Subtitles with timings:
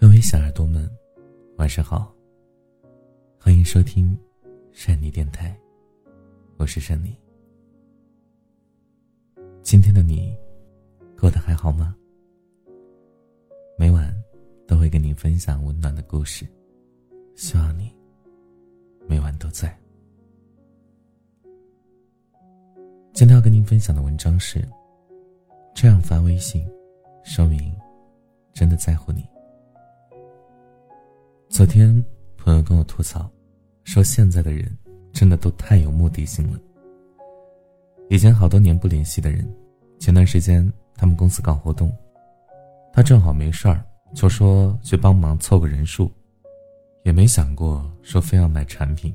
[0.00, 0.90] 各位小耳朵们，
[1.58, 2.10] 晚上好。
[3.38, 4.18] 欢迎收听
[4.72, 5.54] 善妮电台，
[6.56, 7.14] 我是善妮。
[9.60, 10.34] 今天的你
[11.18, 11.94] 过得还好吗？
[13.76, 14.10] 每晚
[14.66, 16.46] 都会跟你分享温暖的故事，
[17.36, 17.94] 希望你
[19.06, 19.78] 每晚都在。
[23.12, 24.66] 今天要跟您分享的文章是：
[25.74, 26.66] 这样发微信，
[27.22, 27.70] 说明
[28.54, 29.22] 真的在乎你。
[31.50, 31.92] 昨天，
[32.36, 33.28] 朋友跟我吐槽，
[33.82, 34.64] 说现在的人
[35.12, 36.56] 真的都太有目的性了。
[38.08, 39.44] 以前好多年不联系的人，
[39.98, 41.92] 前段时间他们公司搞活动，
[42.92, 46.08] 他正好没事儿，就说去帮忙凑个人数，
[47.02, 49.12] 也没想过说非要买产品。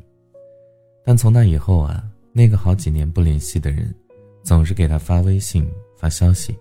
[1.06, 3.96] 但从那以后啊，那个好几年不联系的人，
[4.44, 6.54] 总是给他发微信发消息，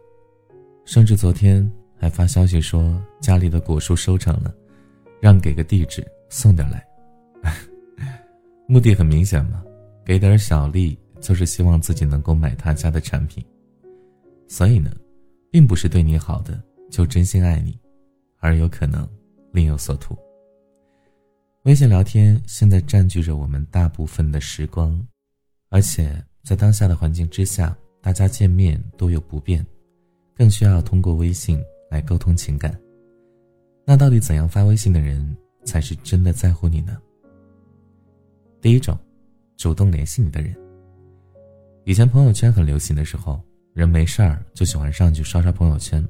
[0.84, 4.54] 甚至昨天还发消息说家里的果树收成了。
[5.24, 6.86] 让给个地址送点来，
[8.68, 9.64] 目的很明显嘛，
[10.04, 13.42] 给点小利就是希望自己能够买他家的产品。
[14.48, 14.94] 所以呢，
[15.50, 17.74] 并不是对你好的就真心爱你，
[18.38, 19.08] 而有可能
[19.50, 20.14] 另有所图。
[21.62, 25.02] 微信聊天现在占据着我们大部分的时光，
[25.70, 29.64] 而且在当下的环境之下，大家见面都有不便，
[30.36, 31.58] 更需要通过微信
[31.90, 32.78] 来沟通情感。
[33.86, 36.96] 那到底怎样发微信的人才是真的在乎你呢？
[38.60, 38.96] 第一种，
[39.58, 40.54] 主动联系你的人。
[41.84, 43.38] 以前朋友圈很流行的时候，
[43.74, 46.02] 人没事儿就喜欢上去刷刷朋友圈，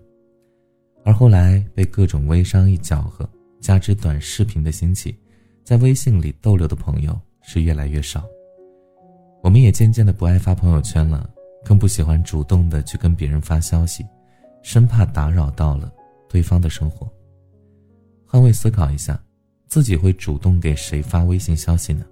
[1.04, 3.28] 而后来被各种微商一搅和，
[3.60, 5.18] 加之短视频的兴起，
[5.64, 8.24] 在微信里逗留的朋友是越来越少。
[9.42, 11.28] 我们也渐渐的不爱发朋友圈了，
[11.64, 14.06] 更不喜欢主动的去跟别人发消息，
[14.62, 15.92] 生怕打扰到了
[16.28, 17.12] 对方的生活。
[18.34, 19.16] 换位思考一下，
[19.68, 22.04] 自己会主动给谁发微信消息呢？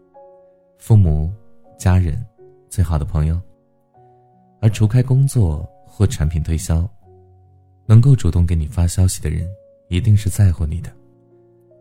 [0.79, 1.29] 父母、
[1.77, 2.25] 家人、
[2.71, 3.41] 最好的朋友。
[4.61, 6.89] 而除开工作或产品推销，
[7.87, 9.45] 能够主动给你发消息的人，
[9.89, 10.93] 一定是在乎你的。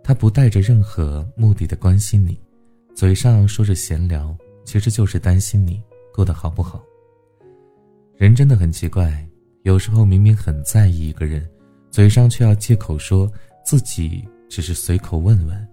[0.03, 2.35] 他不带着任何目的的关心你，
[2.95, 4.35] 嘴上说着闲聊，
[4.65, 5.79] 其实就是担心你
[6.11, 6.83] 过得好不好。
[8.17, 9.23] 人真的很奇怪，
[9.61, 11.47] 有时候明明很在意一个人，
[11.91, 13.31] 嘴上却要借口说。
[13.63, 15.67] 自己只是随口问问，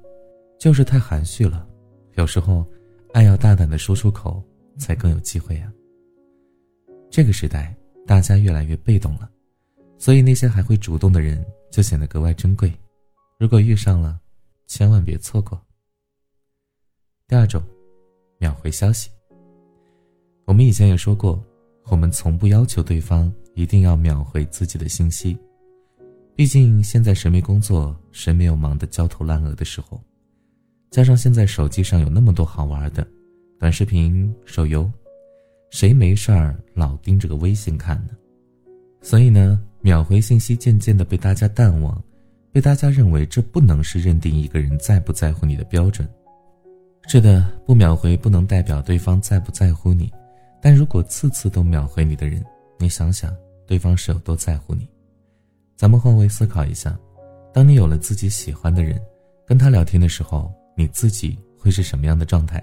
[0.59, 1.67] 就是太含蓄了。
[2.15, 2.67] 有时候，
[3.13, 4.43] 爱要大胆的说出口，
[4.77, 5.73] 才更有机会啊。
[7.11, 7.75] 这个时代，
[8.07, 9.31] 大家越来越被动了，
[9.99, 12.73] 所以那些还会主动的人就显得格外珍贵。
[13.39, 14.21] 如果遇上了，
[14.67, 15.61] 千万别错过。
[17.27, 17.63] 第二种，
[18.39, 19.11] 秒回消息。
[20.45, 21.43] 我们以前也说过，
[21.87, 25.39] 我们从不要求对方一定要秒回自己的信息。
[26.39, 30.01] 毕竟现在谁没工作，谁没有忙得焦头烂额的时候？
[30.89, 33.05] 加上现在手机上有那么多好玩的，
[33.59, 34.89] 短视频、手游，
[35.71, 38.11] 谁没事儿老盯着个微信看呢？
[39.03, 42.01] 所以呢，秒回信息渐渐的被大家淡忘，
[42.53, 46.09] 被大家认为这不能是认定一个人在不在乎你的标准。
[47.09, 50.09] 是的，不秒回不能代表对方在不在乎你，
[50.63, 52.45] 但如果次次都秒回你的人，
[52.79, 54.89] 你想想对方是有多在乎你？
[55.79, 56.99] 咱们换位思考一下，
[57.55, 59.01] 当你有了自己喜欢的人，
[59.47, 62.61] 跟他聊天的时候，你自己会是什么样的状态？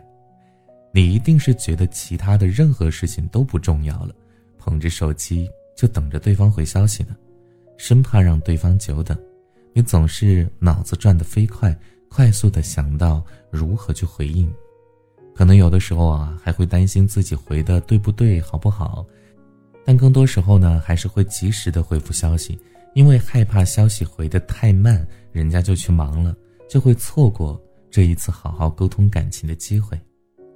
[0.92, 4.14] 你一定是觉得其他的任何事情都不重要了，
[4.58, 7.16] 捧着手机就等着对方回消息呢，
[7.78, 9.18] 生怕让对方久等。
[9.72, 11.74] 你总是脑子转得飞快，
[12.09, 14.53] 快速的想到如何去回应，
[15.34, 19.06] 可能有的时候啊，还会担心自己回的对不对，好不好？
[19.86, 22.59] 但更多时候呢，还是会及时的回复消息。
[22.96, 26.34] 因为害怕消息回得太慢，人家就去忙了，
[26.70, 27.62] 就会错过
[27.92, 30.00] 这一次好好沟通感情的机会。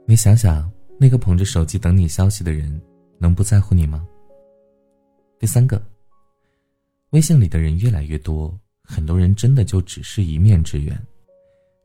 [0.06, 2.82] 你想想，那个捧着手机等你消息的人，
[3.18, 4.08] 能不在乎你吗？
[5.38, 5.82] 第三个，
[7.10, 10.98] 微信里的人越来越多，很多人真的就只是一面之缘。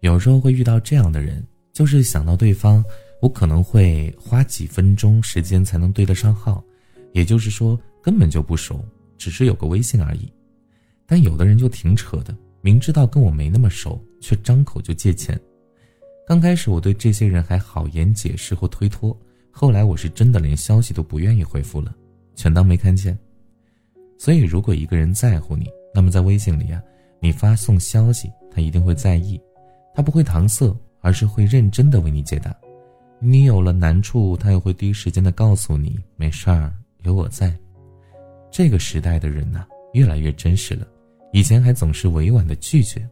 [0.03, 2.85] 有时候会遇到这样的人，就是想到对方，
[3.21, 6.62] 我可能会花几分钟时间才能对得上号，
[7.12, 8.85] 也就是说根本就不熟，
[9.19, 10.33] 只是有个微信而已。
[11.06, 15.39] 但有的人就挺扯的，明知道跟我没那么熟，却张口就借钱。
[16.27, 19.15] 刚开始我对这些人还好言解释或推脱，
[19.51, 21.95] 后来我是真的连消息都不愿意回复了，
[22.35, 23.17] 全当没看见。
[24.19, 26.83] 所以，如果一个人在乎你，那么在微信里啊，
[27.21, 29.39] 你发送消息，他一定会在意，
[29.95, 32.55] 他不会搪塞，而是会认真的为你解答。
[33.21, 36.73] 你有了难处，他又会第一时间的告诉你，没事儿，
[37.03, 37.55] 有我在。
[38.50, 40.87] 这个时代的人呐，越来越真实了。
[41.35, 43.05] 以前还总是委婉的拒绝，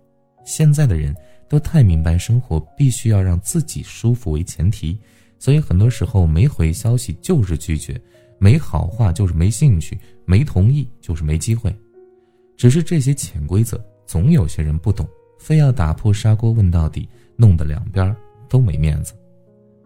[0.45, 1.13] 现在的人
[1.49, 4.97] 都太明白，生活必须要让自己舒服为前提，
[5.41, 8.01] 所以很多时候没回消息就是拒绝，
[8.39, 11.75] 没好话就是没兴趣，没同意就是没机会。
[12.57, 15.05] 只是这些潜规则，总有些人不懂，
[15.41, 18.15] 非要打破砂锅问到底，弄得两边
[18.49, 19.15] 都没面子。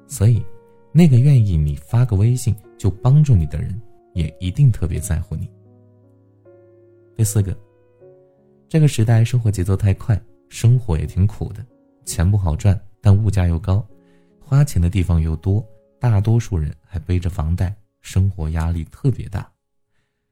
[0.06, 0.44] 所以，
[0.92, 3.80] 那个愿意你发个微信就帮助你的人，
[4.12, 5.48] 也一定特别在乎你。
[7.16, 7.56] 第四个，
[8.68, 11.64] 这个时代生活节奏太快，生活也挺苦的，
[12.04, 13.86] 钱不好赚，但物价又高，
[14.40, 15.64] 花钱的地方又多，
[16.00, 19.48] 大多数人还背着房贷，生活压力特别大，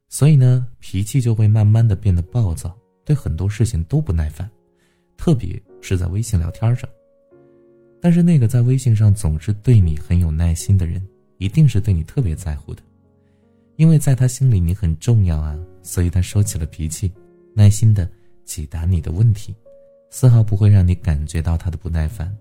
[0.08, 4.50] 所以呢，脾气就会慢慢的变得暴躁，对很多事情都不耐烦，
[5.16, 6.88] 特别是在微信聊天上。
[8.00, 11.00] 但是那个在微信上总是对你很有耐心的人，
[11.38, 12.82] 一定是对你特别在乎的。
[13.76, 17.12] 因为在他心里你很重要啊，所以他收起了脾气，
[17.54, 18.08] 耐心的
[18.44, 19.54] 解答你的问题，
[20.10, 22.34] 丝毫不会让你感觉到他的不耐烦。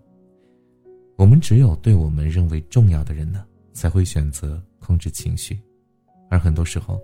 [1.15, 5.59] 我们只有对我们认为重要的人呢，才会选择控制情绪，
[6.29, 7.01] 而很多时候，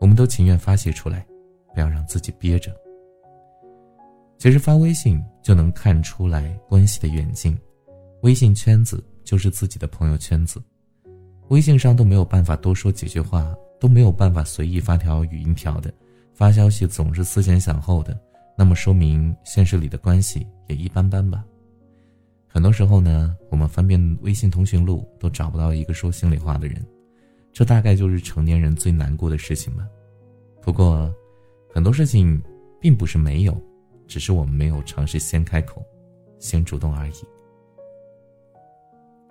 [0.00, 1.26] 我们都情愿发泄出来，
[1.74, 2.74] 不要让自己憋着。
[4.38, 7.58] 其实发微信就能看出来关系的远近，
[8.22, 10.62] 微信圈子就是自己的朋友圈子，
[11.48, 13.54] 微信上都没有办法多说几句话。
[13.80, 15.94] 都没有办法随意发条语音条的，
[16.34, 18.20] 发消息总是思前想后的，
[18.58, 21.44] 那么说明现实里的关系也一般般吧。
[22.48, 26.84] 很多时候呢，我们翻遍微信通讯录都找不到一个说心里话的人，
[27.52, 29.86] 这大概就是成年人最难过的事情吧。
[30.60, 31.14] 不过，
[31.72, 32.42] 很多事情
[32.80, 33.56] 并不是没有，
[34.08, 35.80] 只是我们没有尝试先开口，
[36.40, 37.12] 先主动而已。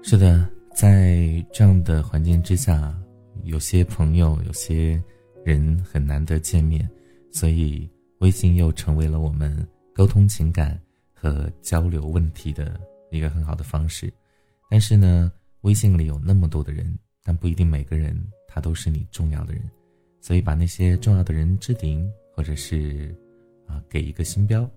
[0.04, 2.98] 是的，在这样的环境之下。
[3.44, 5.02] 有些朋友，有些
[5.46, 6.90] 人很难得见面，
[7.32, 10.80] 所以微信又成为了我们沟通情感
[11.14, 12.80] 和交流问题的
[13.12, 14.12] 一个很好的方式。
[14.69, 15.31] 但是呢，
[15.62, 18.16] 微信里有那么多的人，但不一定每个人
[18.48, 19.62] 他都是你重要的人，
[20.19, 23.16] 所以把那些重要的人置顶，或者是
[23.66, 24.69] 啊给一个星标，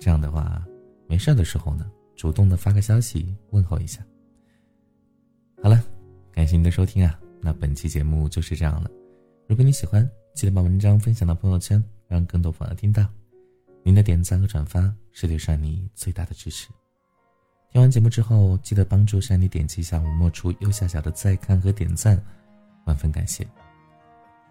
[0.00, 0.64] 这样的话，
[1.06, 4.04] 没事的时候呢，主动的发个消息问候一下。
[5.62, 5.82] 好了，
[6.32, 7.18] 感谢您的收听啊。
[7.40, 8.90] 那本期节目就是这样了。
[9.46, 13.06] 如果你喜欢，记得把文章分享到朋友圈，让更多朋友听到。
[13.84, 16.68] 您的点赞和转发是对山妮最大的支持。
[17.70, 22.20] 听完节目之后，记得帮助山妮点击一下文末处右下角的再看和点赞，
[22.86, 23.46] 万分感谢。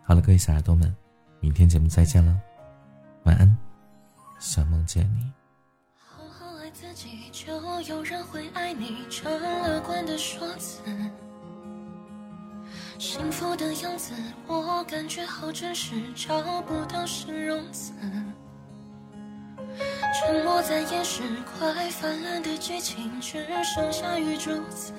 [0.04, 0.96] 好了，各位小耳朵们，
[1.40, 2.40] 明天节目再见了，
[3.24, 3.58] 晚安，
[4.40, 5.32] 想梦见你。
[5.98, 7.52] 好好爱自己，就
[7.82, 10.82] 有人会爱你，这乐观的说辞。
[13.00, 14.12] 幸福的样子，
[14.48, 17.94] 我感觉好真实，找不到形容词。
[20.20, 24.94] 沉默在掩饰快泛滥的激情，只剩下雨珠子。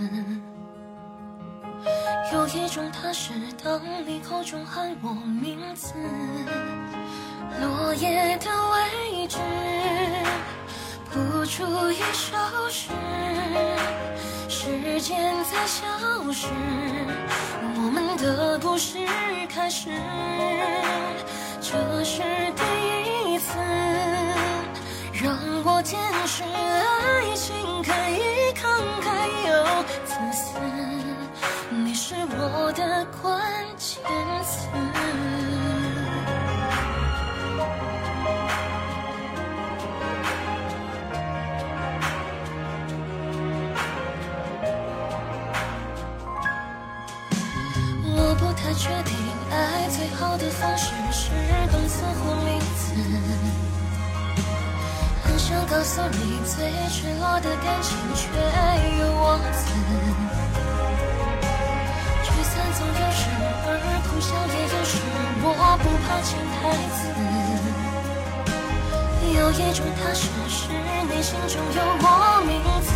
[2.32, 5.92] 有一种踏实，当你口中喊我名字，
[7.60, 8.87] 落叶的位，
[11.48, 12.36] 出一首
[12.70, 12.90] 诗。
[14.48, 15.86] 时间在消
[16.30, 16.46] 失，
[17.74, 18.98] 我们的故事
[19.48, 19.88] 开始，
[21.60, 22.20] 这是
[22.54, 23.56] 第一次
[25.14, 28.68] 让我见识爱情可以慷
[29.00, 29.08] 慨
[50.28, 51.30] 好的方式是
[51.72, 52.92] 动词或名词。
[55.24, 58.28] 很想告诉你最赤裸的感情，却
[59.00, 59.72] 又忘词。
[62.24, 63.24] 聚散总有时，
[63.64, 63.68] 而
[64.04, 65.00] 哭笑也有时。
[65.40, 65.46] 我
[65.80, 66.60] 不怕潜台
[66.92, 67.00] 词。
[69.32, 70.68] 有一种踏实，是
[71.08, 72.04] 你心中有我
[72.44, 72.92] 名字。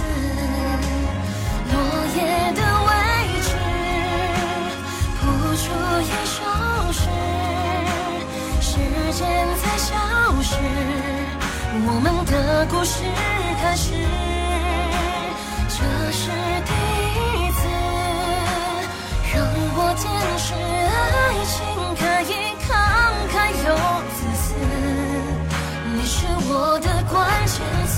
[9.13, 9.29] 间
[9.63, 9.95] 在消
[10.41, 10.57] 失，
[11.87, 13.05] 我们的故事
[13.61, 13.93] 开始。
[15.69, 15.77] 这
[16.13, 16.31] 是
[16.65, 16.71] 第
[17.13, 17.61] 一次
[19.35, 19.37] 让
[19.77, 20.03] 我见
[20.39, 21.05] 识爱
[21.45, 21.55] 情
[22.01, 22.33] 可以
[22.65, 22.67] 慷
[23.29, 23.35] 慨
[23.67, 23.69] 又
[24.15, 24.45] 自私。
[25.95, 26.17] 你是
[26.49, 26.51] 我
[26.81, 27.13] 的关
[27.47, 27.55] 键
[27.87, 27.95] 词，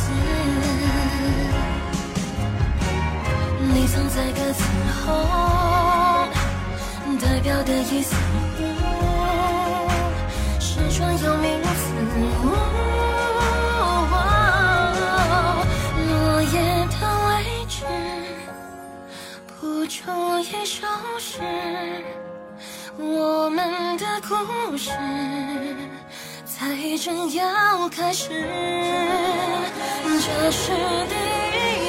[3.73, 4.61] 你藏在歌词
[5.07, 5.07] 后。
[7.21, 8.15] 代表的意思
[20.81, 20.89] 就
[21.21, 21.39] 是，
[22.99, 24.91] 我们的故事
[26.45, 28.29] 才正要开始，
[30.05, 30.73] 这是
[31.09, 31.15] 第
[31.55, 31.84] 一。